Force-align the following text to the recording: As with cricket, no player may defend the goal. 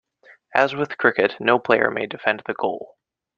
As 0.55 0.73
with 0.73 0.97
cricket, 0.97 1.35
no 1.39 1.59
player 1.59 1.91
may 1.91 2.07
defend 2.07 2.41
the 2.47 2.55
goal. 2.55 2.97